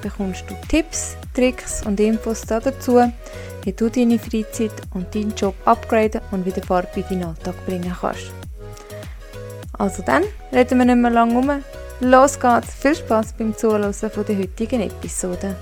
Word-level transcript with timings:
bekommst 0.00 0.44
du 0.48 0.54
Tipps, 0.68 1.16
Tricks 1.34 1.84
und 1.86 2.00
Infos 2.00 2.42
dazu, 2.42 3.00
wie 3.64 3.72
du 3.72 3.88
deine 3.90 4.18
Freizeit 4.18 4.72
und 4.94 5.14
deinen 5.14 5.34
Job 5.34 5.54
upgraden 5.64 6.20
und 6.30 6.46
wieder 6.46 6.62
Farbe 6.62 6.88
in 6.96 7.04
deinen 7.08 7.24
Alltag 7.24 7.54
bringen 7.66 7.94
kannst. 8.00 8.32
Also 9.72 10.02
dann, 10.02 10.24
reden 10.52 10.78
wir 10.78 10.86
nicht 10.86 10.96
mehr 10.96 11.10
lange 11.10 11.38
um. 11.38 11.50
Los 12.00 12.38
geht's! 12.38 12.74
Viel 12.74 12.94
Spaß 12.94 13.34
beim 13.34 13.56
Zuhören 13.56 13.92
von 13.92 14.24
der 14.24 14.38
heutigen 14.38 14.80
Episode. 14.80 15.56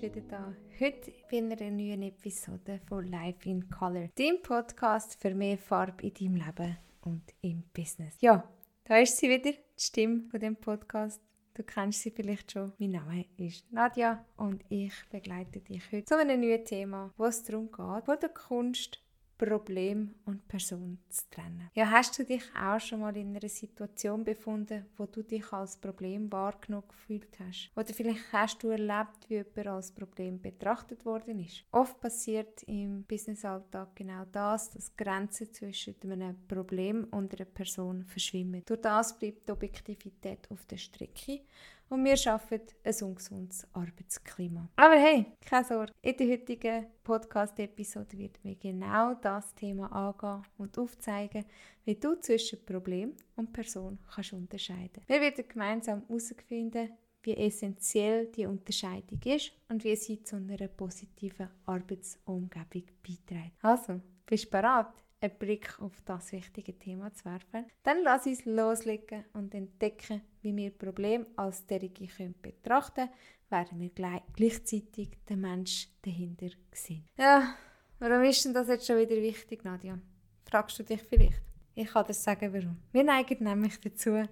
Bist 0.00 0.14
wieder 0.14 0.26
da. 0.28 0.54
Heute 0.78 1.12
bei 1.30 1.38
einer 1.38 1.56
neuen 1.70 2.02
Episode 2.02 2.80
von 2.88 3.06
Life 3.06 3.48
in 3.48 3.68
Color, 3.68 4.08
dein 4.14 4.40
Podcast 4.42 5.20
für 5.20 5.34
mehr 5.34 5.58
Farbe 5.58 6.06
in 6.06 6.14
deinem 6.14 6.36
Leben 6.36 6.78
und 7.02 7.22
im 7.40 7.64
Business. 7.72 8.14
Ja, 8.20 8.48
da 8.84 8.98
ist 8.98 9.16
sie 9.16 9.28
wieder, 9.28 9.52
die 9.52 9.58
Stimme 9.76 10.28
von 10.30 10.38
dem 10.40 10.56
Podcast. 10.56 11.20
Du 11.54 11.64
kennst 11.64 12.02
sie 12.02 12.12
vielleicht 12.12 12.52
schon. 12.52 12.72
Mein 12.78 12.92
Name 12.92 13.24
ist 13.38 13.70
Nadja 13.72 14.24
und 14.36 14.64
ich 14.68 14.92
begleite 15.10 15.60
dich 15.60 15.90
heute 15.90 16.04
zu 16.04 16.16
einem 16.16 16.40
neuen 16.40 16.64
Thema, 16.64 17.12
wo 17.16 17.24
es 17.24 17.42
darum 17.42 17.66
geht, 17.66 18.06
wo 18.06 18.14
der 18.14 18.28
Kunst 18.28 19.00
Problem 19.38 20.14
und 20.26 20.46
Person 20.48 20.98
zu 21.08 21.22
trennen. 21.30 21.70
Ja, 21.74 21.90
hast 21.90 22.18
du 22.18 22.24
dich 22.24 22.42
auch 22.60 22.80
schon 22.80 23.00
mal 23.00 23.16
in 23.16 23.36
einer 23.36 23.48
Situation 23.48 24.24
befunden, 24.24 24.84
wo 24.96 25.06
du 25.06 25.22
dich 25.22 25.52
als 25.52 25.76
Problem 25.76 26.30
wahrgenommen 26.32 26.88
gefühlt 26.88 27.38
hast? 27.38 27.70
Oder 27.76 27.94
vielleicht 27.94 28.32
hast 28.32 28.62
du 28.62 28.68
erlebt, 28.68 29.28
wie 29.28 29.36
jemand 29.36 29.66
als 29.68 29.92
Problem 29.92 30.40
betrachtet 30.40 31.04
worden 31.04 31.38
ist? 31.38 31.64
Oft 31.70 32.00
passiert 32.00 32.64
im 32.64 33.04
Businessalltag 33.04 33.94
genau 33.94 34.24
das, 34.32 34.70
dass 34.70 34.96
Grenzen 34.96 35.52
zwischen 35.52 35.94
einem 36.10 36.36
Problem 36.48 37.06
und 37.12 37.32
einer 37.32 37.44
Person 37.44 38.04
verschwimmen. 38.04 38.64
Durch 38.66 38.80
das 38.80 39.16
bleibt 39.18 39.48
die 39.48 39.52
Objektivität 39.52 40.50
auf 40.50 40.66
der 40.66 40.78
Strecke 40.78 41.42
und 41.88 42.04
wir 42.04 42.16
schaffen 42.16 42.60
ein 42.84 42.94
ungesundes 43.02 43.66
Arbeitsklima. 43.72 44.68
Aber 44.76 44.96
hey, 44.96 45.26
keine 45.40 45.64
Sorge, 45.64 45.92
in 46.02 46.16
der 46.16 46.28
heutigen 46.28 46.86
Podcast-Episode 47.02 48.18
wird 48.18 48.44
mir 48.44 48.56
genau 48.56 49.14
das 49.14 49.54
Thema 49.54 49.90
angehen 49.92 50.42
und 50.58 50.78
aufzeigen, 50.78 51.44
wie 51.84 51.94
du 51.94 52.14
zwischen 52.20 52.64
Problem 52.64 53.14
und 53.36 53.52
Person 53.52 53.98
kannst 54.14 54.32
unterscheiden. 54.32 55.02
Wir 55.06 55.20
werden 55.20 55.44
gemeinsam 55.48 56.02
herausfinden, 56.06 56.90
wie 57.22 57.36
essentiell 57.36 58.26
die 58.26 58.46
Unterscheidung 58.46 59.20
ist 59.24 59.52
und 59.68 59.84
wie 59.84 59.96
sie 59.96 60.22
zu 60.22 60.36
einer 60.36 60.68
positiven 60.68 61.48
Arbeitsumgebung 61.66 62.84
beiträgt. 63.02 63.52
Also, 63.62 64.00
bist 64.26 64.46
du 64.46 64.50
bereit? 64.50 64.86
Einen 65.20 65.38
Blick 65.38 65.80
auf 65.80 66.00
das 66.04 66.32
wichtige 66.32 66.78
Thema 66.78 67.12
zu 67.12 67.24
werfen, 67.24 67.66
dann 67.82 68.02
lass 68.02 68.26
uns 68.26 68.44
loslegen 68.44 69.24
und 69.32 69.54
entdecken, 69.54 70.22
wie 70.42 70.54
wir 70.54 70.70
Probleme 70.70 71.26
als 71.36 71.66
derige 71.66 72.06
können 72.06 72.34
betrachten 72.40 73.08
während 73.50 73.80
wir 73.80 73.90
gleichzeitig 73.90 75.10
den 75.28 75.40
Mensch 75.40 75.88
dahinter 76.02 76.48
sehen. 76.72 77.04
Ja, 77.16 77.54
warum 77.98 78.22
ist 78.24 78.44
denn 78.44 78.54
das 78.54 78.68
jetzt 78.68 78.86
schon 78.86 78.98
wieder 78.98 79.16
wichtig, 79.16 79.64
Nadja? 79.64 79.98
Fragst 80.44 80.78
du 80.78 80.82
dich 80.82 81.02
vielleicht? 81.02 81.42
Ich 81.74 81.88
kann 81.88 82.06
dir 82.06 82.14
sagen, 82.14 82.52
warum. 82.52 82.76
Wir 82.92 83.04
neigen 83.04 83.44
nämlich 83.44 83.80
dazu, 83.80 84.22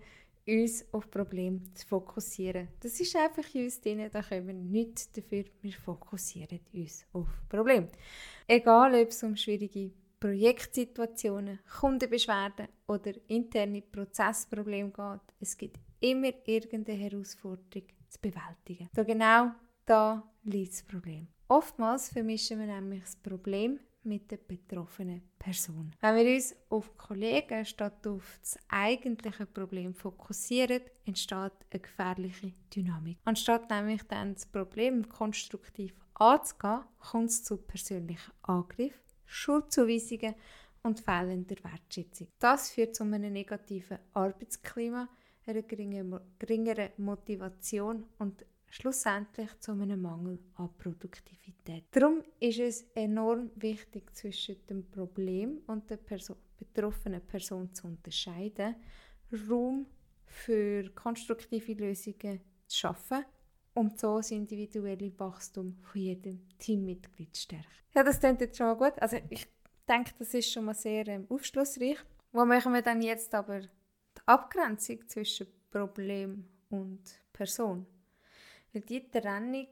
uns 0.49 0.85
auf 0.93 1.11
Probleme 1.11 1.61
zu 1.75 1.87
fokussieren. 1.87 2.69
Das 2.81 3.01
ist 3.01 3.17
einfach 3.17 3.55
in 3.55 3.65
uns 3.65 3.81
drin, 3.81 4.09
da 4.13 4.23
können 4.23 4.47
wir 4.47 4.55
nichts 4.55 5.11
dafür, 5.11 5.45
wir 5.61 5.73
fokussieren 5.73 6.61
uns 6.73 7.05
auf 7.13 7.29
Probleme. 7.49 7.89
Egal, 8.47 8.95
ob 8.95 9.09
es 9.09 9.23
um 9.23 9.37
schwierige 9.37 9.91
Projektsituationen, 10.27 11.61
Kundenbeschwerden 11.81 12.67
oder 12.89 13.13
interne 13.29 13.81
Prozessprobleme 13.81 14.91
geht. 14.91 15.21
Es 15.39 15.57
gibt 15.57 15.79
immer 16.01 16.33
irgendeine 16.45 16.99
Herausforderung 16.99 17.87
zu 18.09 18.21
bewältigen. 18.21 18.89
Da 18.93 19.05
genau 19.05 19.53
da 19.85 20.25
liegt 20.43 20.73
das 20.73 20.83
Problem. 20.83 21.29
Oftmals 21.47 22.09
vermischen 22.09 22.59
wir 22.59 22.67
nämlich 22.67 23.05
das 23.05 23.15
Problem 23.15 23.79
mit 24.03 24.29
der 24.33 24.39
betroffenen 24.39 25.23
Person. 25.39 25.95
Wenn 26.01 26.17
wir 26.17 26.35
uns 26.35 26.57
auf 26.71 26.97
Kollegen 26.97 27.65
statt 27.65 28.05
auf 28.05 28.41
das 28.41 28.59
eigentliche 28.69 29.47
Problem 29.47 29.95
fokussieren, 29.95 30.81
entsteht 31.05 31.53
eine 31.71 31.81
gefährliche 31.81 32.53
Dynamik. 32.75 33.19
Anstatt 33.25 33.71
nämlich 33.71 34.03
dann 34.09 34.35
das 34.35 34.47
Problem 34.47 35.09
konstruktiv 35.09 35.95
anzugehen, 36.15 36.81
kommt 36.99 37.31
es 37.31 37.45
zu 37.45 37.59
persönlichen 37.59 38.33
Angriffen 38.43 39.06
Schuldzuweisungen 39.27 40.35
und 40.83 41.01
fehlender 41.01 41.57
Wertschätzung. 41.63 42.29
Das 42.39 42.71
führt 42.71 42.95
zu 42.95 43.05
einem 43.05 43.33
negativen 43.33 43.99
Arbeitsklima, 44.13 45.09
einer 45.47 45.63
geringeren 45.63 46.91
Motivation 46.97 48.05
und 48.19 48.45
schlussendlich 48.69 49.51
zu 49.61 49.73
einem 49.73 50.03
Mangel 50.03 50.39
an 50.55 50.71
Produktivität. 50.77 51.85
Darum 51.91 52.23
ist 52.41 52.59
es 52.59 52.83
enorm 52.95 53.51
wichtig, 53.57 54.15
zwischen 54.15 54.65
dem 54.67 54.91
Problem 54.91 55.61
und 55.67 55.89
der 55.89 55.97
Person, 55.99 56.37
betroffenen 56.57 57.21
Person 57.21 57.73
zu 57.75 57.87
unterscheiden, 57.87 58.77
Raum 59.49 59.87
für 60.27 60.89
konstruktive 60.91 61.73
Lösungen 61.75 62.41
zu 62.67 62.77
schaffen 62.77 63.25
um 63.77 63.91
so 63.95 64.17
das 64.17 64.31
individuelle 64.31 65.13
Wachstum 65.19 65.77
von 65.83 66.01
jedem 66.01 66.41
Teammitglied 66.59 67.37
stärken. 67.37 67.67
Ja, 67.95 68.03
das 68.03 68.19
klingt 68.19 68.41
jetzt 68.41 68.57
schon 68.57 68.67
mal 68.67 68.77
gut. 68.77 69.01
Also 69.01 69.19
ich 69.29 69.47
denke, 69.89 70.13
das 70.19 70.35
ist 70.35 70.51
schon 70.51 70.65
mal 70.65 70.75
sehr 70.75 71.07
ähm, 71.09 71.27
aufschlussreich. 71.29 71.99
Wo 72.33 72.45
machen 72.45 72.73
wir 72.73 72.83
dann 72.83 73.03
jetzt 73.03 73.35
aber 73.35 73.61
die 73.61 73.69
Abgrenzung 74.27 75.07
zwischen 75.09 75.47
Problem 75.71 76.49
und 76.71 77.03
Person? 77.33 77.87
Weil 78.73 78.83
die 78.83 79.09
Trennung 79.11 79.69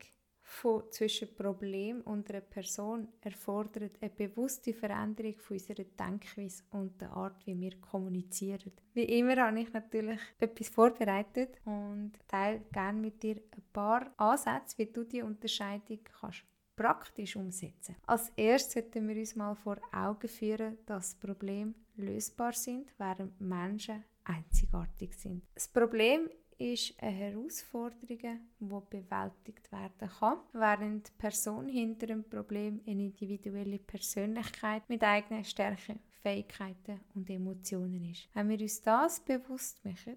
von, 0.54 0.84
zwischen 0.90 1.34
Problem 1.34 2.00
und 2.02 2.30
einer 2.30 2.40
Person 2.40 3.08
erfordert 3.20 3.98
eine 4.00 4.10
bewusste 4.10 4.72
Veränderung 4.72 5.34
von 5.38 5.56
unserer 5.56 5.84
Denkweise 5.84 6.62
und 6.70 7.00
der 7.00 7.10
Art, 7.10 7.46
wie 7.46 7.58
wir 7.58 7.80
kommunizieren. 7.80 8.72
Wie 8.92 9.04
immer 9.04 9.36
habe 9.36 9.60
ich 9.60 9.72
natürlich 9.72 10.20
etwas 10.38 10.68
vorbereitet 10.68 11.60
und 11.64 12.12
teile 12.28 12.62
gerne 12.72 13.00
mit 13.00 13.22
dir 13.22 13.36
ein 13.36 13.62
paar 13.72 14.12
Ansätze, 14.16 14.78
wie 14.78 14.86
du 14.86 15.04
die 15.04 15.22
Unterscheidung 15.22 16.00
kannst 16.20 16.44
praktisch 16.76 17.36
umsetzen. 17.36 17.96
Als 18.06 18.30
erstes 18.36 18.74
sollten 18.74 19.08
wir 19.08 19.16
uns 19.16 19.36
mal 19.36 19.54
vor 19.54 19.78
Augen 19.92 20.28
führen, 20.28 20.78
dass 20.86 21.14
Probleme 21.14 21.74
lösbar 21.96 22.52
sind, 22.52 22.92
während 22.98 23.40
Menschen 23.40 24.04
einzigartig 24.24 25.14
sind. 25.14 25.44
Das 25.54 25.68
Problem 25.68 26.28
ist 26.58 26.94
eine 27.02 27.12
Herausforderung, 27.12 28.38
die 28.60 28.66
bewältigt 28.90 29.70
werden 29.72 30.10
kann, 30.18 30.38
während 30.52 31.08
die 31.08 31.12
Person 31.18 31.68
hinter 31.68 32.06
dem 32.06 32.24
Problem 32.24 32.80
eine 32.86 33.04
individuelle 33.04 33.78
Persönlichkeit 33.78 34.88
mit 34.88 35.02
eigenen 35.02 35.44
Stärken, 35.44 36.00
Fähigkeiten 36.22 37.00
und 37.14 37.28
Emotionen 37.28 38.10
ist. 38.10 38.28
Wenn 38.34 38.48
wir 38.48 38.60
uns 38.60 38.80
das 38.80 39.20
bewusst 39.20 39.84
machen, 39.84 40.16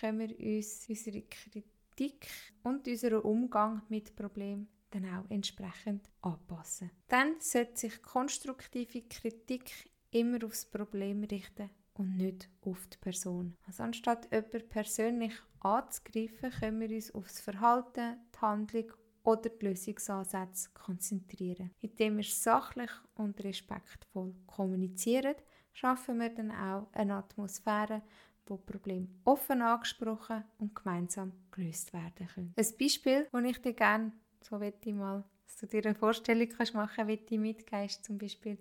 können 0.00 0.18
wir 0.18 0.56
uns 0.56 0.88
unsere 0.88 1.22
Kritik 1.22 2.26
und 2.62 2.86
unseren 2.86 3.20
Umgang 3.20 3.82
mit 3.88 4.16
Problemen 4.16 4.68
dann 4.90 5.04
auch 5.04 5.30
entsprechend 5.30 6.08
anpassen. 6.22 6.90
Dann 7.08 7.36
sollte 7.40 7.76
sich 7.76 8.02
konstruktive 8.02 9.02
Kritik 9.02 9.90
immer 10.10 10.44
aufs 10.44 10.64
Problem 10.64 11.24
richten 11.24 11.70
und 11.98 12.16
nicht 12.16 12.48
auf 12.62 12.86
die 12.86 12.98
Person. 12.98 13.56
Also 13.66 13.82
anstatt 13.82 14.30
jemanden 14.32 14.68
persönlich 14.68 15.34
anzugreifen, 15.60 16.50
können 16.50 16.80
wir 16.80 16.90
uns 16.90 17.14
auf 17.14 17.24
das 17.24 17.40
Verhalten, 17.40 18.16
die 18.34 18.40
Handlung 18.40 18.92
oder 19.24 19.50
die 19.50 19.66
Lösungsansätze 19.66 20.70
konzentrieren. 20.72 21.72
Indem 21.80 22.18
wir 22.18 22.24
sachlich 22.24 22.90
und 23.14 23.42
respektvoll 23.42 24.34
kommunizieren, 24.46 25.34
schaffen 25.72 26.18
wir 26.18 26.30
dann 26.30 26.52
auch 26.52 26.88
eine 26.92 27.16
Atmosphäre, 27.16 28.02
wo 28.46 28.56
Probleme 28.56 29.08
offen 29.24 29.60
angesprochen 29.62 30.44
und 30.58 30.74
gemeinsam 30.74 31.32
gelöst 31.50 31.92
werden 31.92 32.28
können. 32.28 32.54
Ein 32.56 32.66
Beispiel, 32.78 33.26
das 33.32 33.44
ich 33.44 33.60
dir 33.60 33.74
gerne, 33.74 34.12
so 34.40 34.60
ich 34.60 34.94
mal, 34.94 35.24
dass 35.44 35.56
du 35.56 35.66
dir 35.66 35.84
eine 35.84 35.94
Vorstellung 35.96 36.48
kannst 36.48 36.74
machen 36.74 36.94
kannst, 36.94 37.08
wie 37.08 37.36
du 37.36 37.40
mitgehst, 37.40 38.04
zum 38.04 38.18
Beispiel 38.18 38.58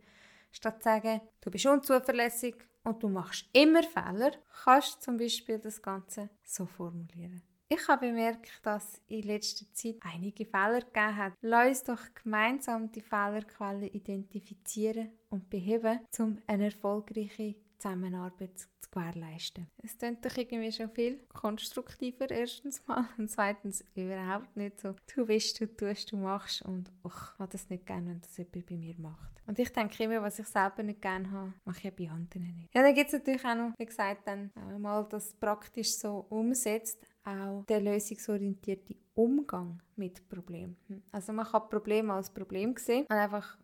Statt 0.55 0.81
zu 0.81 0.89
sagen, 0.89 1.19
du 1.41 1.51
bist 1.51 1.65
unzuverlässig 1.65 2.55
und 2.85 3.03
du 3.03 3.09
machst 3.09 3.45
immer 3.51 3.83
Fehler, 3.83 4.31
kannst 4.63 4.95
du 4.95 5.01
zum 5.01 5.17
Beispiel 5.17 5.59
das 5.59 5.81
Ganze 5.81 6.29
so 6.43 6.65
formulieren. 6.65 7.41
Ich 7.67 7.85
habe 7.89 8.07
bemerkt, 8.07 8.51
dass 8.63 9.01
in 9.07 9.23
letzter 9.23 9.65
Zeit 9.73 9.97
einige 9.99 10.45
Fehler 10.45 10.79
gegeben 10.79 11.17
hat. 11.17 11.33
Lass 11.41 11.67
uns 11.67 11.83
doch 11.83 12.01
gemeinsam 12.23 12.89
die 12.89 13.01
Fehlerquellen 13.01 13.89
identifizieren 13.89 15.09
und 15.29 15.49
beheben, 15.49 15.99
um 16.19 16.37
eine 16.47 16.65
erfolgreiche 16.65 17.55
Zusammenarbeit 17.77 18.57
zu 18.57 18.67
gewährleisten. 18.91 19.67
Es 19.83 19.97
klingt 19.97 20.25
doch 20.25 20.35
irgendwie 20.37 20.71
schon 20.71 20.89
viel 20.89 21.19
konstruktiver, 21.33 22.29
erstens 22.29 22.85
mal. 22.87 23.07
Und 23.17 23.29
zweitens 23.29 23.83
überhaupt 23.93 24.55
nicht 24.55 24.79
so, 24.79 24.95
du 25.13 25.27
weißt, 25.27 25.59
du 25.59 25.67
tust, 25.67 26.11
du 26.11 26.17
machst 26.17 26.61
und 26.61 26.91
ich 27.05 27.39
habe 27.39 27.51
das 27.51 27.69
nicht 27.69 27.85
gerne, 27.85 28.11
wenn 28.11 28.21
das 28.21 28.37
jemand 28.37 28.65
bei 28.65 28.77
mir 28.77 28.95
macht. 28.97 29.41
Und 29.47 29.59
ich 29.59 29.71
denke 29.71 30.03
immer, 30.03 30.21
was 30.21 30.39
ich 30.39 30.47
selber 30.47 30.83
nicht 30.83 31.01
gerne 31.01 31.29
habe, 31.29 31.53
mache 31.65 31.87
ich 31.87 31.95
bei 31.95 32.09
anderen 32.09 32.55
nicht. 32.55 32.73
Ja, 32.73 32.81
dann 32.81 32.95
gibt 32.95 33.07
es 33.07 33.13
natürlich 33.13 33.45
auch 33.45 33.55
noch, 33.55 33.73
wie 33.77 33.85
gesagt, 33.85 34.27
dann 34.27 34.51
mal 34.79 35.03
das 35.09 35.33
praktisch 35.33 35.93
so 35.93 36.25
umsetzt, 36.29 36.99
auch 37.25 37.63
der 37.65 37.81
lösungsorientierte 37.81 38.95
Umgang 39.15 39.81
mit 39.95 40.27
Problemen. 40.29 40.77
Also 41.11 41.33
man 41.33 41.45
kann 41.45 41.69
Probleme 41.69 42.13
als 42.13 42.29
Problem 42.29 42.75
sehen 42.77 43.05
und 43.09 43.15
einfach 43.15 43.57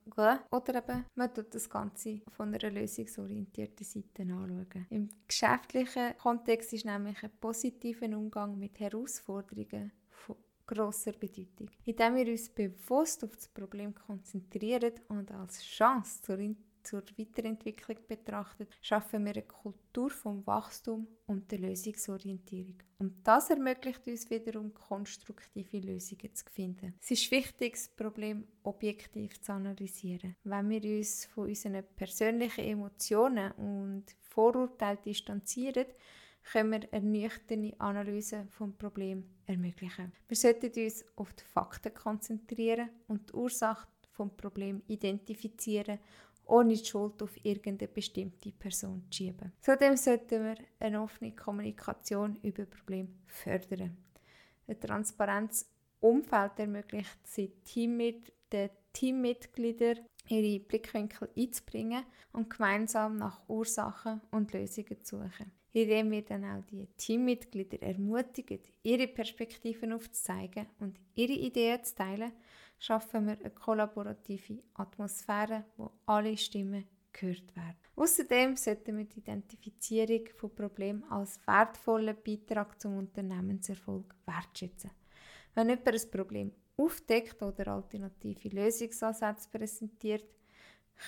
oder 0.52 0.76
eben 0.78 1.06
man 1.16 1.34
tut 1.34 1.54
das 1.54 1.70
Ganze 1.70 2.22
von 2.30 2.54
einer 2.54 2.72
lösungsorientierten 2.72 3.86
Seite 3.86 4.24
anschauen. 4.24 4.88
Im 4.90 5.10
geschäftlichen 5.28 6.18
Kontext 6.18 6.74
ist 6.74 6.86
nämlich 6.86 7.22
ein 7.24 7.32
positiver 7.40 8.06
Umgang 8.06 8.58
mit 8.58 8.80
Herausforderungen 8.80 9.92
von 10.10 10.38
grosser 10.66 11.12
Bedeutung. 11.12 11.70
Indem 11.86 12.16
wir 12.16 12.28
uns 12.28 12.50
bewusst 12.50 13.24
auf 13.24 13.36
das 13.36 13.48
Problem 13.50 13.94
konzentrieren 13.94 14.94
und 15.10 15.32
als 15.32 15.62
Chance 15.62 16.22
zur 16.22 16.40
zur 16.84 17.04
Weiterentwicklung 17.18 17.98
betrachtet, 18.08 18.70
schaffen 18.82 19.26
wir 19.26 19.34
eine 19.34 19.44
Kultur 19.44 20.10
vom 20.10 20.46
Wachstum 20.46 21.08
und 21.28 21.52
der 21.52 21.60
Lösungsorientierung. 21.60 22.78
Und 23.00 23.26
das 23.26 23.50
ermöglicht 23.50 24.08
uns 24.08 24.30
wiederum 24.30 24.74
konstruktive 24.74 25.80
Lösungen 25.80 26.34
zu 26.34 26.46
finden. 26.52 26.94
Es 27.00 27.12
ist 27.12 27.32
wichtig, 27.32 27.74
das 27.74 27.88
Problem 27.90 28.48
objektiv 28.64 29.42
zu 29.42 29.54
analysieren. 29.54 30.36
Wenn 30.44 30.70
wir 30.70 30.84
uns 30.84 31.26
von 31.26 31.48
unseren 31.48 31.84
persönlichen 31.96 32.64
Emotionen 32.64 33.52
und 33.54 34.06
Vorurteilen 34.22 35.00
distanzieren, 35.04 35.86
können 36.44 36.72
wir 36.72 36.94
eine 36.94 37.06
nüchterne 37.06 37.74
Analyse 37.80 38.48
vom 38.50 38.78
Problem 38.78 39.24
ermöglichen. 39.46 40.12
Wir 40.28 40.38
sollten 40.38 40.72
uns 40.84 41.06
auf 41.16 41.34
die 41.34 41.44
Fakten 41.44 41.94
konzentrieren 41.94 42.90
und 43.08 43.30
die 43.30 43.34
Ursache 43.34 43.88
vom 44.12 44.36
Problem 44.36 44.84
identifizieren 44.88 46.00
ohne 46.52 46.76
die 46.76 46.86
Schuld 46.86 47.24
auf 47.24 47.32
irgendeine 47.46 47.88
bestimmte 47.88 48.52
Person 48.52 49.04
zu 49.10 49.18
schieben. 49.18 49.54
Zudem 49.62 49.96
sollten 49.96 50.44
wir 50.44 50.56
eine 50.80 51.02
offene 51.02 51.32
Kommunikation 51.34 52.38
über 52.44 52.66
Probleme 52.66 53.08
fördern. 53.26 53.96
Ein 54.68 54.80
transparentes 54.80 55.70
Umfeld 56.02 56.60
ermöglicht 56.60 57.18
es 57.24 57.36
den 57.36 58.70
Teammitgliedern, 58.94 60.00
ihre 60.28 60.60
Blickwinkel 60.60 61.30
einzubringen 61.38 62.04
und 62.34 62.50
gemeinsam 62.50 63.16
nach 63.16 63.48
Ursachen 63.48 64.20
und 64.32 64.52
Lösungen 64.52 65.04
zu 65.04 65.20
suchen. 65.20 65.52
Indem 65.72 66.12
wir 66.12 66.24
dann 66.24 66.44
auch 66.44 66.66
die 66.66 66.86
Teammitglieder 66.98 67.82
ermutigen, 67.82 68.60
ihre 68.84 69.08
Perspektiven 69.08 69.94
aufzuzeigen 69.94 70.66
und 70.80 71.00
ihre 71.16 71.32
Ideen 71.32 71.82
zu 71.82 71.96
teilen, 71.96 72.34
schaffen 72.82 73.28
wir 73.28 73.38
eine 73.40 73.52
kollaborative 73.52 74.64
Atmosphäre, 74.74 75.66
wo 75.78 75.92
alle 76.08 76.36
Stimmen 76.36 76.86
gehört 77.14 77.56
werden. 77.56 77.78
Außerdem 77.96 78.56
sollten 78.56 78.98
wir 78.98 79.06
die 79.06 79.20
Identifizierung 79.20 80.28
von 80.36 80.56
Problemen 80.56 81.04
als 81.12 81.40
wertvollen 81.46 82.18
Beitrag 82.26 82.82
zum 82.82 82.98
Unternehmenserfolg 82.98 84.16
wertschätzen. 84.26 84.90
Wenn 85.54 85.70
jemand 85.70 85.88
ein 85.90 86.12
Problem 86.12 86.52
aufdeckt 86.78 87.42
oder 87.44 87.68
alternative 87.68 88.50
Lösungsansätze 88.50 89.50
präsentiert, 89.52 90.26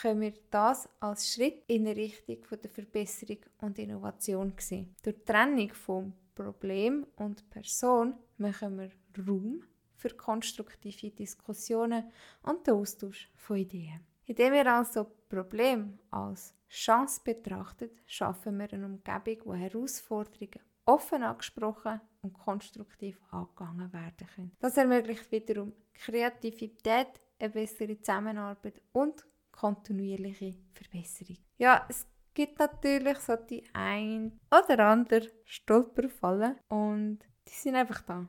können 0.02 0.22
wir 0.22 0.34
das 0.52 0.88
als 1.00 1.34
Schritt 1.34 1.64
in 1.68 1.88
Richtung 1.88 2.38
der 2.52 2.70
Verbesserung 2.70 3.40
und 3.62 3.80
Innovation 3.80 4.54
sehen. 4.58 4.96
Durch 5.02 5.18
die 5.18 5.26
Trennung 5.26 5.74
von 5.74 6.14
Problem 6.36 7.08
und 7.16 7.50
Person 7.50 8.16
machen 8.38 8.78
wir 8.78 8.92
Raum 9.26 9.64
für 10.04 10.16
konstruktive 10.16 11.12
Diskussionen 11.12 12.12
und 12.44 12.68
den 12.68 12.74
Austausch 12.74 13.32
von 13.38 13.56
Ideen. 13.56 14.06
Indem 14.26 14.54
wir 14.54 14.68
also 14.68 15.06
Problem 15.30 15.98
als 16.12 16.54
Chance 16.70 17.22
betrachtet, 17.24 18.02
schaffen 18.06 18.58
wir 18.58 18.72
eine 18.74 18.86
Umgebung, 18.86 19.38
wo 19.46 19.54
Herausforderungen 19.54 20.60
offen 20.86 21.24
angesprochen 21.24 22.02
und 22.22 22.34
konstruktiv 22.34 23.18
angegangen 23.32 23.94
werden 23.94 24.28
können. 24.36 24.52
Das 24.60 24.76
ermöglicht 24.76 25.32
wiederum 25.32 25.72
Kreativität, 25.94 27.22
eine 27.40 27.50
bessere 27.50 27.98
Zusammenarbeit 28.00 28.82
und 28.92 29.26
kontinuierliche 29.52 30.56
Verbesserung. 30.74 31.38
Ja, 31.58 31.86
es 31.88 32.06
gibt 32.34 32.60
natürlich 32.60 33.20
so 33.20 33.36
die 33.38 33.64
ein 33.74 34.38
oder 34.52 34.80
andere 34.86 35.30
Stolperfallen 35.46 36.58
und 36.68 37.20
die 37.48 37.54
sind 37.54 37.76
einfach 37.76 38.02
da 38.02 38.28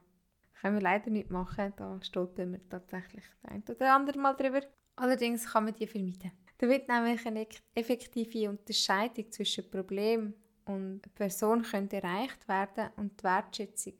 können 0.65 0.77
wir 0.77 0.83
leider 0.83 1.11
nicht 1.11 1.31
machen. 1.31 1.75
Da 1.77 2.01
stolpern 2.01 2.53
wir 2.53 2.69
tatsächlich 2.71 3.25
ein 3.43 3.63
oder 3.69 3.95
andere 3.95 4.19
Mal 4.19 4.33
drüber. 4.33 4.63
Allerdings 4.97 5.53
kann 5.53 5.65
man 5.65 5.75
die 5.75 5.87
vermeiden. 5.87 6.33
Damit 6.57 6.89
nämlich 6.89 7.27
eine 7.27 7.47
effektive 7.75 8.49
Unterscheidung 8.49 9.31
zwischen 9.31 9.71
Problem 9.71 10.33
und 10.65 11.03
Person 11.15 11.63
könnte 11.63 11.97
erreicht 11.97 12.49
werden 12.49 12.89
und 12.97 13.21
die 13.21 13.25
Wertschätzung 13.25 13.93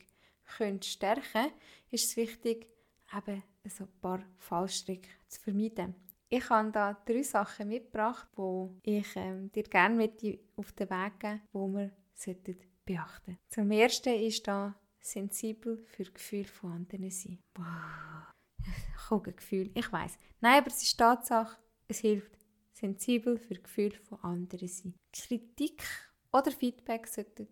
könnte 0.57 0.89
stärken, 0.89 1.53
ist 1.91 2.07
es 2.07 2.17
wichtig, 2.17 2.67
eben 3.15 3.43
so 3.69 3.85
ein 3.85 4.01
paar 4.01 4.23
Fallstricke 4.39 5.11
zu 5.29 5.41
vermeiden. 5.43 5.95
Ich 6.31 6.49
habe 6.49 6.71
da 6.71 6.95
drei 7.05 7.23
Sachen 7.23 7.69
mitgebracht, 7.69 8.27
die 8.39 8.99
ich 8.99 9.17
ähm, 9.17 9.53
dir 9.53 9.65
gerne 9.65 9.97
mit 9.97 10.41
auf 10.57 10.73
den 10.73 10.89
Weg 10.89 11.21
geben 11.21 11.91
die 12.27 12.47
wir 12.47 12.57
beachten 12.87 13.33
sollten. 13.33 13.39
Zum 13.51 13.71
ersten 13.71 14.15
ist 14.15 14.49
da 14.49 14.75
sensibel 15.05 15.79
für 15.87 16.05
Gefühle 16.05 16.45
von 16.45 16.73
anderen 16.73 17.11
sein. 17.11 17.39
Wow. 17.57 19.23
Gefühl, 19.23 19.71
ich 19.75 19.93
weiß. 19.93 20.19
Nein, 20.41 20.59
aber 20.59 20.69
es 20.69 20.83
ist 20.83 20.97
Tatsache, 20.97 21.59
es 21.87 21.99
hilft, 21.99 22.37
sensibel 22.73 23.39
für 23.39 23.55
Gefühle 23.55 23.97
von 24.09 24.19
anderen 24.21 24.67
sein. 24.67 24.95
Kritik 25.13 25.85
oder 26.33 26.51
Feedback 26.51 27.07
sollten 27.07 27.49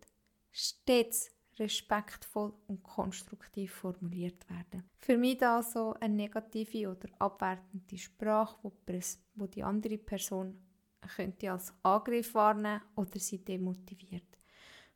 stets 0.50 1.30
respektvoll 1.58 2.52
und 2.66 2.82
konstruktiv 2.82 3.72
formuliert 3.72 4.48
werden. 4.48 4.88
Für 4.98 5.18
mich 5.18 5.42
also 5.42 5.94
eine 6.00 6.14
negative 6.14 6.88
oder 6.88 7.08
abwertende 7.18 7.98
Sprache, 7.98 8.72
wo 9.34 9.46
die 9.46 9.62
andere 9.62 9.98
Person 9.98 10.58
könnte 11.14 11.52
als 11.52 11.74
Angriff 11.82 12.34
wahrnehmen 12.34 12.80
oder 12.96 13.18
sie 13.18 13.44
demotiviert. 13.44 14.38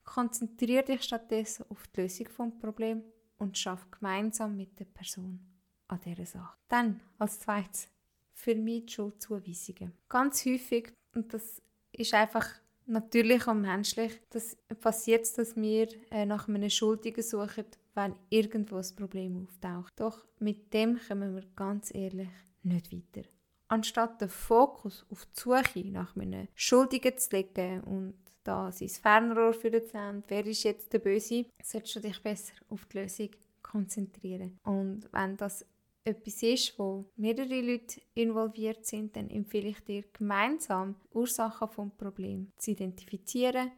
Konzentriere 0.06 0.84
dich 0.84 1.02
stattdessen 1.02 1.66
auf 1.68 1.86
die 1.88 2.00
Lösung 2.00 2.26
des 2.26 2.58
Problems 2.58 3.04
und 3.36 3.58
schaff 3.58 3.86
gemeinsam 3.90 4.56
mit 4.56 4.78
der 4.80 4.86
Person 4.86 5.40
an 5.88 6.00
dieser 6.00 6.25
Sache. 6.25 6.56
Dann 6.68 7.00
als 7.18 7.40
zweites 7.40 7.88
für 8.32 8.54
mich 8.54 8.90
Schuldzuweisungen. 8.90 9.92
Ganz 10.08 10.44
häufig, 10.46 10.92
und 11.14 11.34
das 11.34 11.60
ist 11.92 12.14
einfach 12.14 12.46
natürlich 12.86 13.46
und 13.46 13.62
menschlich, 13.62 14.20
das 14.30 14.56
passiert 14.80 15.26
dass 15.36 15.56
wir 15.56 15.88
äh, 16.10 16.25
nach 16.25 16.48
einem 16.48 16.70
Schuldigen 16.70 17.22
suchen, 17.22 17.66
wenn 17.94 18.14
irgendwo 18.30 18.76
ein 18.76 18.96
Problem 18.96 19.42
auftaucht. 19.42 19.94
Doch 19.96 20.25
mit 20.38 20.72
dem 20.72 20.98
kommen 21.08 21.34
wir 21.34 21.44
ganz 21.56 21.94
ehrlich 21.94 22.28
nicht 22.62 22.92
weiter. 22.92 23.28
Anstatt 23.68 24.20
den 24.20 24.28
Fokus 24.28 25.04
auf 25.10 25.26
die 25.26 25.40
Suche 25.40 25.84
nach 25.86 26.14
einem 26.16 26.46
Schuldigen 26.54 27.18
zu 27.18 27.30
legen 27.36 27.80
und 27.82 28.14
da 28.47 28.71
sein 28.73 28.88
Fernrohr 28.88 29.53
für 29.53 29.71
den 29.71 29.87
Zahn, 29.87 30.23
wer 30.29 30.47
ist 30.47 30.62
jetzt 30.62 30.93
der 30.93 31.00
Böse, 31.00 31.47
solltest 31.62 31.97
du 31.97 32.00
dich 32.00 32.23
besser 32.23 32.53
auf 32.69 32.85
die 32.87 32.99
Lösung 32.99 33.31
konzentrieren. 33.62 34.59
Und 34.62 35.09
wenn 35.12 35.37
das 35.37 35.65
etwas 36.05 36.43
ist, 36.43 36.79
wo 36.79 37.05
mehrere 37.17 37.61
Leute 37.61 38.00
involviert 38.15 38.87
sind, 38.87 39.17
dann 39.17 39.29
empfehle 39.29 39.71
ich 39.71 39.81
dir 39.81 40.05
gemeinsam 40.12 40.95
Ursachen 41.12 41.69
vom 41.69 41.91
Problem 41.91 42.53
zu 42.59 42.71
identifizieren 42.71 43.73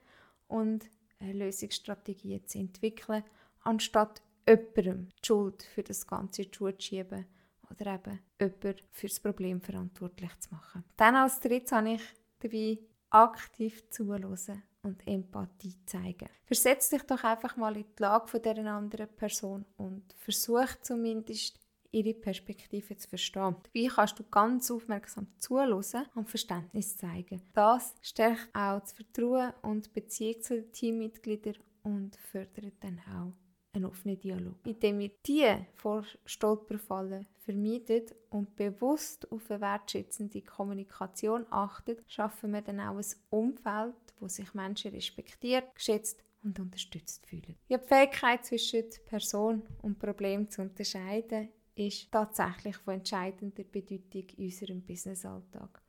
und 0.46 0.90
Lösungsstrategien 1.20 2.46
zu 2.46 2.58
entwickeln, 2.58 3.24
anstatt 3.62 4.22
jemandem 4.46 5.08
die 5.08 5.26
Schuld 5.26 5.62
für 5.62 5.82
das 5.82 6.06
Ganze 6.06 6.50
zu 6.50 6.70
schieben 6.78 7.26
oder 7.70 7.94
eben 7.94 8.20
jemanden 8.40 8.82
für 8.90 9.08
das 9.08 9.20
Problem 9.20 9.60
verantwortlich 9.60 10.38
zu 10.38 10.50
machen. 10.54 10.84
Dann 10.96 11.16
als 11.16 11.40
drittes 11.40 11.72
habe 11.72 11.94
ich 11.94 12.02
dabei 12.40 12.78
aktiv 13.10 13.88
zuhören 13.90 14.62
und 14.82 15.06
Empathie 15.06 15.74
zeigen. 15.86 16.28
Versetz 16.44 16.90
dich 16.90 17.02
doch 17.02 17.24
einfach 17.24 17.56
mal 17.56 17.76
in 17.76 17.84
die 17.84 18.02
Lage 18.02 18.28
von 18.28 18.42
dieser 18.42 18.66
anderen 18.66 19.08
Person 19.16 19.64
und 19.76 20.14
versuch 20.16 20.68
zumindest 20.82 21.58
ihre 21.90 22.14
Perspektive 22.14 22.96
zu 22.96 23.08
verstehen. 23.08 23.56
Dabei 23.62 23.88
kannst 23.88 24.18
du 24.18 24.24
ganz 24.24 24.70
aufmerksam 24.70 25.26
zuhören 25.38 26.06
und 26.14 26.28
Verständnis 26.28 26.96
zeigen. 26.96 27.42
Das 27.54 27.94
stärkt 28.02 28.48
auch 28.54 28.80
das 28.80 28.92
Vertrauen 28.92 29.52
und 29.62 29.86
die 29.86 30.00
Beziehung 30.00 30.42
zu 30.42 30.60
den 30.60 30.72
Teammitgliedern 30.72 31.56
und 31.82 32.16
fördert 32.16 32.74
dann 32.80 33.00
auch 33.10 33.32
einen 33.78 33.90
offenen 33.90 34.18
Dialog. 34.18 34.54
Indem 34.64 34.98
wir 34.98 35.10
diese 35.24 35.66
vor 35.74 36.04
Stolperfallen 36.24 37.26
vermeiden 37.38 38.04
und 38.30 38.54
bewusst 38.56 39.30
auf 39.32 39.50
eine 39.50 39.60
wertschätzende 39.60 40.42
Kommunikation 40.42 41.46
achten, 41.50 41.96
schaffen 42.06 42.52
wir 42.52 42.62
dann 42.62 42.80
auch 42.80 42.96
ein 42.96 43.06
Umfeld, 43.30 43.94
wo 44.20 44.28
sich 44.28 44.52
Menschen 44.54 44.92
respektiert, 44.92 45.74
geschätzt 45.74 46.22
und 46.42 46.58
unterstützt 46.60 47.26
fühlen. 47.26 47.56
Die 47.68 47.78
Fähigkeit 47.78 48.44
zwischen 48.44 48.84
Person 49.06 49.62
und 49.82 49.98
Problem 49.98 50.48
zu 50.50 50.62
unterscheiden 50.62 51.48
ist 51.74 52.10
tatsächlich 52.10 52.76
von 52.76 52.94
entscheidender 52.94 53.64
Bedeutung 53.64 54.24
in 54.36 54.44
unserem 54.44 54.82
Businessalltag. 54.82 55.82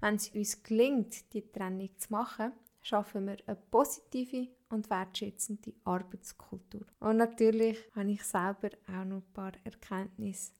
Wenn 0.00 0.14
es 0.14 0.28
uns 0.28 0.62
gelingt, 0.62 1.32
die 1.32 1.50
Trennung 1.50 1.90
zu 1.96 2.12
machen, 2.12 2.52
schaffen 2.80 3.26
wir 3.26 3.36
eine 3.46 3.56
positive 3.56 4.48
und 4.70 4.88
wertschätzende 4.88 5.74
Arbeitskultur. 5.84 6.86
Und 7.00 7.16
natürlich 7.16 7.78
habe 7.94 8.12
ich 8.12 8.22
selber 8.22 8.70
auch 8.86 9.04
noch 9.04 9.18
ein 9.18 9.32
paar 9.32 9.52
Erkenntnisse 9.64 10.52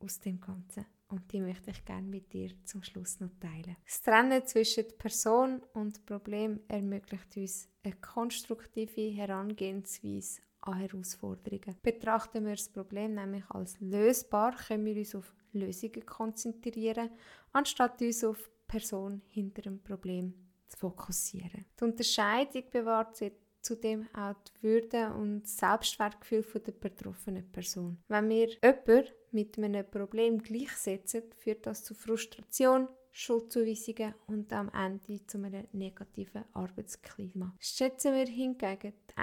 aus 0.00 0.18
dem 0.20 0.40
Ganzen. 0.40 0.86
Und 1.08 1.32
die 1.32 1.40
möchte 1.40 1.70
ich 1.70 1.84
gerne 1.84 2.06
mit 2.06 2.32
dir 2.32 2.50
zum 2.64 2.82
Schluss 2.82 3.18
noch 3.20 3.30
teilen. 3.40 3.76
Das 3.84 4.02
Trennen 4.02 4.44
zwischen 4.46 4.84
Person 4.98 5.62
und 5.72 6.04
Problem 6.04 6.60
ermöglicht 6.68 7.36
uns 7.36 7.68
eine 7.82 7.94
konstruktive 7.94 9.10
Herangehensweise 9.10 10.42
an 10.60 10.78
Herausforderungen. 10.78 11.76
Betrachten 11.82 12.44
wir 12.44 12.56
das 12.56 12.68
Problem 12.68 13.14
nämlich 13.14 13.48
als 13.48 13.80
lösbar, 13.80 14.54
können 14.54 14.84
wir 14.84 14.96
uns 14.96 15.14
auf 15.14 15.34
Lösungen 15.52 16.04
konzentrieren, 16.04 17.10
anstatt 17.52 18.02
uns 18.02 18.22
auf 18.22 18.50
Person 18.66 19.22
hinter 19.28 19.62
dem 19.62 19.82
Problem 19.82 20.34
zu 20.68 20.78
fokussieren. 20.78 21.64
Die 21.78 21.84
Unterscheidung 21.84 22.64
bewahrt 22.70 23.22
zudem 23.60 24.08
auch 24.14 24.34
die 24.34 24.62
Würde 24.62 25.12
und 25.14 25.42
das 25.42 25.56
Selbstwertgefühl 25.56 26.44
der 26.60 26.72
betroffenen 26.72 27.50
Person. 27.50 27.98
Wenn 28.08 28.28
wir 28.28 28.48
jemanden 28.62 29.08
mit 29.32 29.58
einem 29.58 29.90
Problem 29.90 30.38
gleichsetzen, 30.38 31.24
führt 31.36 31.66
das 31.66 31.84
zu 31.84 31.94
Frustration, 31.94 32.88
Schuldzuweisungen 33.10 34.14
und 34.26 34.52
am 34.52 34.70
Ende 34.72 35.26
zu 35.26 35.38
einem 35.38 35.66
negativen 35.72 36.44
Arbeitsklima. 36.52 37.54
Schätzen 37.58 38.14
wir 38.14 38.26
hingegen 38.26 38.92
die 39.10 39.16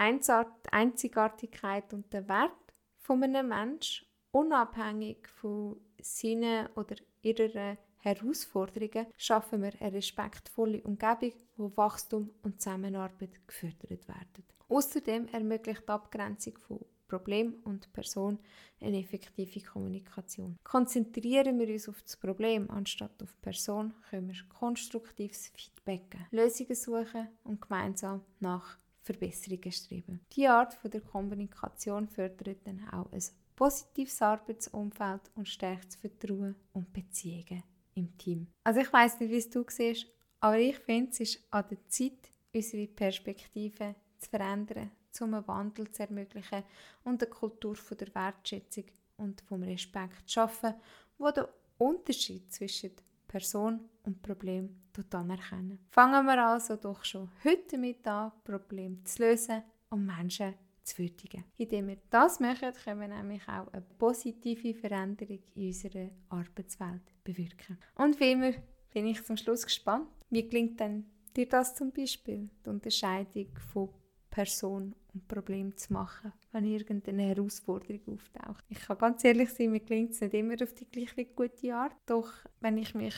Einzigartigkeit 0.72 1.94
und 1.94 2.12
den 2.12 2.28
Wert 2.28 2.52
von 3.00 3.24
einem 3.24 3.48
Menschen 3.48 4.08
unabhängig 4.32 5.28
von 5.30 5.80
seinen 6.02 6.68
oder 6.76 6.96
ihrer 7.22 7.78
Herausforderungen 8.06 9.08
schaffen 9.18 9.64
wir 9.64 9.74
eine 9.82 9.94
respektvolle 9.94 10.82
Umgebung, 10.84 11.34
wo 11.58 11.72
Wachstum 11.76 12.30
und 12.44 12.62
Zusammenarbeit 12.62 13.48
gefördert 13.48 14.08
werden. 14.08 14.46
Außerdem 14.70 15.28
ermöglicht 15.30 15.84
die 15.88 15.92
Abgrenzung 15.92 16.58
von 16.60 16.86
Problem 17.08 17.56
und 17.64 17.92
Person 17.94 18.40
eine 18.80 19.00
effektive 19.00 19.60
Kommunikation. 19.62 20.58
Konzentrieren 20.64 21.60
wir 21.60 21.68
uns 21.68 21.90
auf 21.90 22.02
das 22.04 22.18
Problem 22.18 22.70
anstatt 22.70 23.22
auf 23.24 23.34
die 23.34 23.42
Person, 23.42 23.94
können 24.10 24.28
wir 24.28 24.36
konstruktives 24.50 25.52
Feedback 25.56 26.18
Lösungen 26.32 26.76
suchen 26.76 27.28
und 27.44 27.62
gemeinsam 27.62 28.22
nach 28.40 28.78
Verbesserungen 29.02 29.72
streben. 29.72 30.22
Die 30.34 30.48
Art 30.48 30.74
von 30.74 30.92
der 30.92 31.02
Kommunikation 31.02 32.08
fördert 32.08 32.66
dann 32.66 32.88
auch 32.90 33.12
ein 33.12 33.24
positives 33.56 34.22
Arbeitsumfeld 34.22 35.32
und 35.36 35.48
stärkt 35.48 35.88
das 35.88 35.96
Vertrauen 35.96 36.56
und 36.74 36.92
Beziehungen 36.92 37.64
im 37.96 38.18
Team. 38.18 38.48
Also 38.64 38.82
ich 38.82 38.92
weiß 38.92 39.20
nicht, 39.20 39.32
wie 39.32 39.38
es 39.38 39.50
du 39.50 39.66
siehst, 39.68 40.08
aber 40.40 40.60
ich 40.60 40.78
finde, 40.78 41.12
es 41.12 41.20
ist 41.20 41.48
an 41.52 41.66
der 41.70 41.88
Zeit, 41.88 42.32
unsere 42.54 42.88
Perspektive 42.88 43.96
zu 44.18 44.30
verändern, 44.30 44.92
um 45.20 45.34
einen 45.34 45.48
Wandel 45.48 45.92
zu 45.92 46.04
ermöglichen 46.04 46.64
und 47.04 47.22
eine 47.22 47.32
Kultur 47.32 47.76
von 47.76 47.98
der 47.98 48.14
Wertschätzung 48.14 48.86
und 49.18 49.42
vom 49.42 49.64
Respekt 49.64 50.28
zu 50.28 50.34
schaffen, 50.34 50.76
wo 51.18 51.32
der 51.32 51.50
Unterschied 51.78 52.52
zwischen 52.54 52.92
Person 53.28 53.90
und 54.04 54.22
Problem 54.22 54.82
anerkennen. 55.12 55.80
Fangen 55.90 56.26
wir 56.26 56.46
also 56.46 56.76
doch 56.78 57.04
schon 57.04 57.30
heute 57.44 57.64
damit 57.72 58.08
an, 58.08 58.32
Probleme 58.44 59.04
zu 59.04 59.24
lösen 59.24 59.64
und 59.90 60.06
Menschen 60.06 60.54
zu 60.86 61.00
würdigen. 61.00 61.44
Indem 61.58 61.88
wir 61.88 61.98
das 62.10 62.40
machen, 62.40 62.74
können 62.84 63.02
wir 63.02 63.08
nämlich 63.08 63.42
auch 63.48 63.68
eine 63.74 63.82
positive 63.98 64.74
Veränderung 64.74 65.40
in 65.56 65.68
unserer 65.68 66.10
Arbeitswelt 66.30 67.02
bewirken. 67.24 67.78
Und 67.96 68.20
wie 68.20 68.32
immer 68.32 68.52
bin 68.94 69.08
ich 69.08 69.24
zum 69.24 69.38
Schluss 69.38 69.66
gespannt. 69.66 70.08
Wie 70.30 70.48
klingt 70.48 70.80
denn 70.80 71.06
dir 71.36 71.50
das 71.50 71.76
zum 71.76 71.92
Beispiel, 71.92 72.50
die 72.66 72.70
Unterscheidung 72.70 73.48
von 73.74 73.90
Person 74.30 74.96
und 75.14 75.28
Problem 75.28 75.76
zu 75.76 75.94
machen, 75.94 76.34
wenn 76.52 76.66
irgendeine 76.66 77.24
Herausforderung 77.24 78.02
auftaucht? 78.14 78.64
Ich 78.70 78.80
kann 78.80 78.98
ganz 78.98 79.24
ehrlich 79.24 79.50
sein, 79.50 79.72
mir 79.72 79.80
klingt 79.80 80.12
es 80.12 80.22
nicht 80.22 80.34
immer 80.34 80.56
auf 80.62 80.74
die 80.74 80.86
gleiche 80.86 81.26
gute 81.26 81.76
Art, 81.76 81.96
doch 82.06 82.32
wenn 82.62 82.78
ich 82.78 82.94
mich 82.96 83.16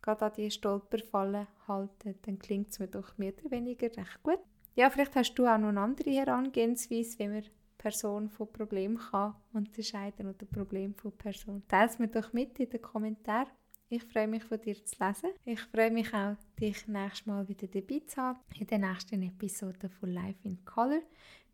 gerade 0.00 0.24
an 0.24 0.32
die 0.36 0.50
Stolperfalle 0.50 1.46
halte, 1.68 2.14
dann 2.22 2.38
klingt 2.38 2.70
es 2.70 2.78
mir 2.78 2.88
doch 2.88 3.16
mehr 3.18 3.32
oder 3.38 3.50
weniger 3.50 3.86
recht 3.86 4.22
gut. 4.22 4.40
Ja, 4.74 4.90
vielleicht 4.90 5.14
hast 5.16 5.34
du 5.34 5.46
auch 5.46 5.58
noch 5.58 5.68
eine 5.68 5.80
andere 5.80 6.10
Herangehensweise, 6.10 7.18
wie 7.18 7.28
man 7.28 7.44
Person 7.76 8.28
von 8.28 8.50
Problem 8.52 8.96
kann 8.96 9.34
unterscheiden 9.52 10.28
oder 10.28 10.46
Problem 10.46 10.94
von 10.94 11.12
Person. 11.12 11.62
Teil 11.68 11.88
es 11.88 11.98
mir 11.98 12.08
doch 12.08 12.32
mit 12.32 12.58
in 12.60 12.70
den 12.70 12.80
Kommentaren. 12.80 13.48
Ich 13.88 14.04
freue 14.04 14.28
mich 14.28 14.44
von 14.44 14.60
dir 14.60 14.82
zu 14.84 14.96
lesen. 15.04 15.30
Ich 15.44 15.60
freue 15.60 15.90
mich 15.90 16.14
auch, 16.14 16.36
dich 16.58 16.86
nächstes 16.86 17.26
Mal 17.26 17.46
wieder 17.48 17.66
dabei 17.66 18.00
zu 18.06 18.16
haben 18.22 18.40
in 18.58 18.66
der 18.66 18.78
nächsten 18.78 19.22
Episode 19.22 19.90
von 19.90 20.12
Life 20.12 20.38
in 20.44 20.64
Color. 20.64 21.02